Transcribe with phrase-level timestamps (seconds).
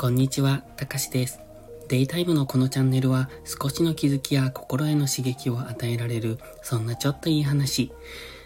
[0.00, 1.40] こんにちは、たかしです。
[1.88, 7.92] デイタイムのこのチャンネルは少しの気づきや心への刺激を与えられる、そんなちょっといい話。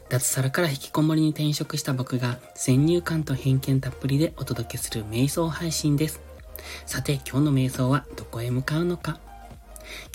[0.09, 6.21] 脱サラから引きこもりに転職した僕が先入観と偏見たっぷりでお届けする瞑想配信です。
[6.87, 9.21] さて、今日の瞑想はどこへ向かうのか。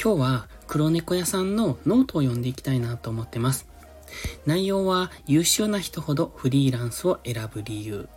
[0.03, 3.65] 今日はクロネコ屋さんのノートを読んでいきたいなと思ってます。
[4.45, 8.09] 内容は優秀な人ほどフリーランスを選ぶ理由。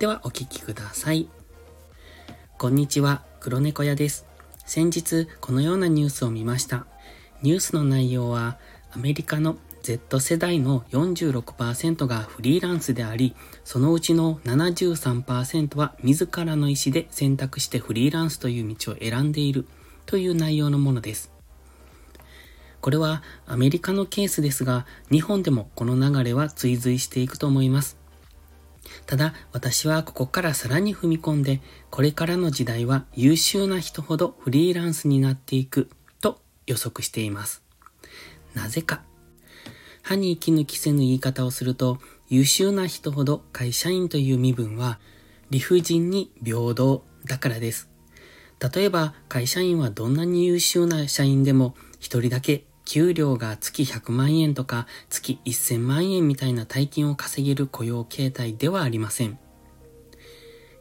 [0.00, 1.28] ではお聞きください。
[2.56, 4.26] こんにちは、黒猫屋です。
[4.64, 6.86] 先日このようなニュースを見ました。
[7.42, 8.58] ニュースの内容は
[8.92, 19.66] アメリカの Z 世代の46%がフリーランスであり、そのうちの73%は自らの意思で選択してフリーランスという道を選んでいる
[20.06, 21.32] という内容のものです。
[22.80, 28.03] これはアメリカのケースですが、日本でもこの流れは追随していくと思います。
[29.06, 35.88] ただ、私はここからさらに踏み込んで、これからの時代は優秀な人ほどフリーランスになっていく
[36.20, 37.62] と予測しています。
[38.54, 39.02] なぜか。
[40.02, 44.98] 歯に衣着せぬ言い方をすると、優秀な人ほど会社員という身分は
[45.50, 47.88] 理不尽に平等だからです。
[48.74, 59.38] 例えば会社員はどんなに優秀な社員でも一人だけ給料が月100万円とか月1000万円みたいな大金を稼げる雇用形態ではありません。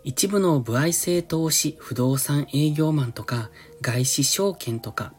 [0.03, 3.49] 一部の部合制投資不動産営業マンとか
[3.81, 5.13] 外資証券とか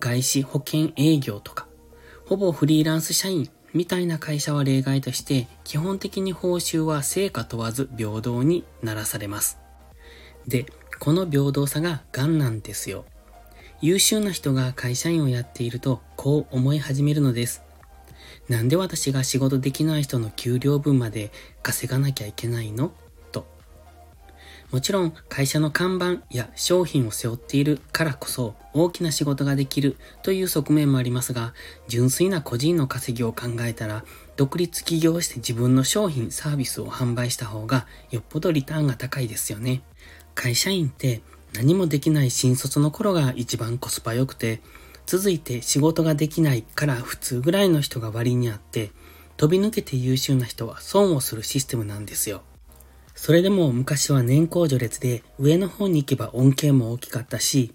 [0.00, 1.68] 外資保険営業とか
[2.26, 9.58] ほぼフリーランス社員みたいな会社は例外として基本的に報酬は成果問わず平等にならされます。
[10.46, 10.66] で、
[10.98, 13.04] この平等さが癌なんですよ。
[13.82, 17.62] 優秀な人が会社員をやっているとこう思い始めるのです。
[18.48, 22.92] なんで私が仕事できない人の給料分まで稼がなきゃいけないの？
[23.32, 23.46] と。
[24.70, 31.54] もちろん会社の看板や商品を背負っているからこそ大きな仕事ができるという側面もありますが、
[31.88, 34.04] 純粋な個人の稼ぎを考えたら、
[34.36, 39.82] 独立起業して自分の商品サービスを販売した方がよっぽどリターンが高いですよね。
[40.34, 41.22] 会社員って
[41.54, 44.60] 何もできない新卒の頃が一番コスパ良くて、
[45.06, 48.92] 続いて仕事ができないから普通ぐらいの人が割にあって、
[49.36, 52.42] 飛び抜けて優秀な人は損をするシステムなんですよ。
[53.14, 57.72] それでも昔は年功序列で上の方に行けば恩恵も大きかったし、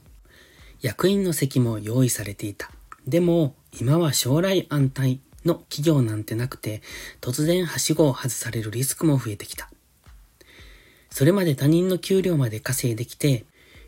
[0.81, 2.71] 役員の席も用意されていた。
[3.07, 6.81] でも今は将来安泰の企業なんてなくて、
[7.21, 9.69] 突然はしごを外されるリスクも増えてきた。
[11.09, 13.45] それまで他人の給料まで稼いできて、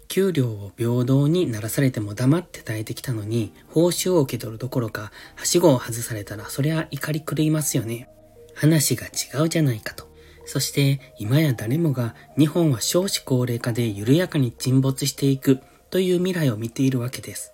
[0.07, 8.09] 給料を平等にならされても黙って耐えてきたのに、報酬を受け取るどころか、はしごを外されたらそりゃ怒り狂いますよね。
[8.55, 10.07] 話が違うじゃないかと。
[10.45, 15.59] そして今や誰もが日本は少子高齢化で緩やかに沈没していく
[15.89, 17.53] という未来を見ているわけです。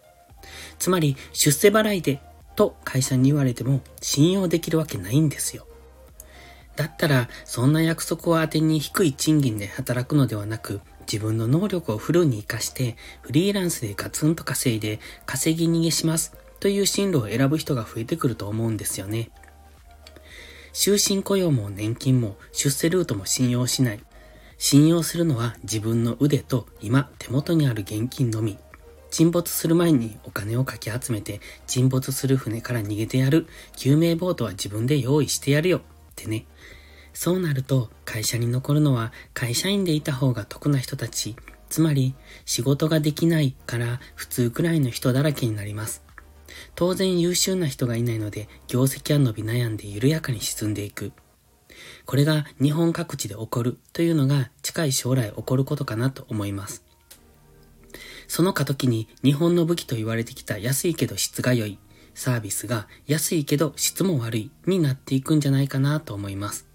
[0.78, 2.22] つまり出世払いで
[2.56, 5.66] と会社に言われても信用できるわけないんですよ。
[6.76, 10.82] だったらそんな約束を当てに低い賃金で働くのではなく
[11.12, 19.30] 自分の能力をフルに活かして、フリーランスでガツンと稼いで、稼ぎ逃げしますという進路を選ぶ人が増えてくると思うんですよね。
[20.74, 24.04] 終身雇用も年金も出世ルートも信用しない。
[24.58, 28.58] 信用するのは自分の腕と今手元にある現金のみ。
[29.12, 33.46] 沈没する前にお金をかき集めて沈没する船から逃げてやる。
[33.76, 35.82] 救命ボートは自分で用意してやるよっ
[36.16, 36.46] てね。
[37.14, 41.36] そうなると会社に残るのは会社員でいた方が得な人たち、
[41.70, 42.16] つまり
[42.46, 46.04] 仕事ができないから普通くらいの人だらけになります。
[46.76, 51.12] 当然優秀な人がいないので業績は伸び悩んで緩やかに沈んでいく。
[52.06, 56.84] これが日本各地で起こるというのが近い将来起こることかなと思います。
[58.28, 61.78] その過渡期に日本の武器と言われてきた安いけど質が良い
[62.14, 66.73] サービスが安いけど質も悪いになっていくんじゃないかなと思います。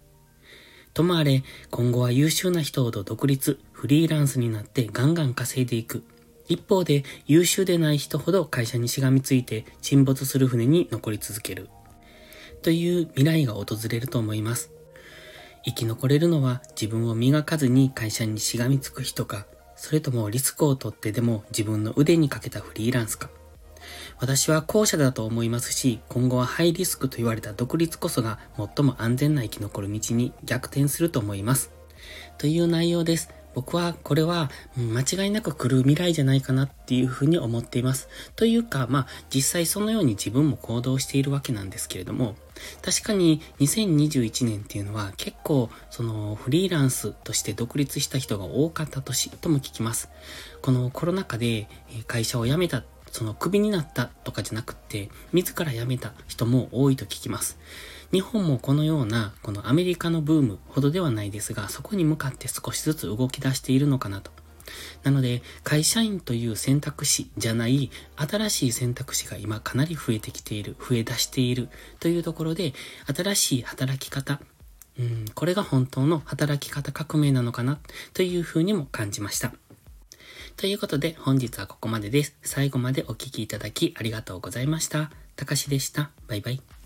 [0.99, 6.03] ともあれ、今後は優秀な人ほど独立、フリーランスになってガンガン稼いでいく。
[6.49, 11.69] 一方で、優秀でない人ほど会社にしがみついて沈没する船に残り続ける。
[12.63, 14.73] という未来が訪れると思います。
[15.65, 19.47] 生き残れるのは自分を磨かずに会社にしがみつく人か、
[19.77, 23.31] それともリスクを取ってでも自分の腕にかけたフリーランスか。
[24.21, 31.71] 私は後者だと思いますし、今後はハイリスクと言われた独立こそが最も安全な生き残る道に逆転すると思います。
[32.39, 33.31] という内容です。
[33.55, 38.09] 僕はこれは間違いなく来る未来じゃないかなっていうふうに思っています。
[38.37, 42.37] というか、まあ実際そのように自分も行動しているわけなんですけれども、
[42.83, 50.09] 確かに2021年っていうのは結構そのフリーランスとして独立した人が多かった年とも聞きます。
[50.63, 51.69] このコロナ禍で
[52.07, 57.59] 会社を辞めた、そのクビになったとかじゃなくって、自ら辞めた人も多いと聞きます。
[58.13, 64.31] 日本もこのような、このアメリカのブームほどではないですが、そこに向かって少しずつ動き出しているのかなと。
[65.03, 71.69] なので、会社員という選択肢じゃない、新しい選択肢が今かなり増えてきている、増え出している
[72.01, 72.75] というところで、
[73.07, 74.41] 新しい働き方、
[74.99, 77.79] うん、これが本当の働き方革命なのかな
[78.15, 79.53] というふうにも感じました。
[80.59, 82.35] ということで本日はここまでです。
[82.43, 85.13] 最後までお聴きいただきありがとうございました。
[85.37, 86.11] たかしでした。
[86.27, 86.78] バイバイ。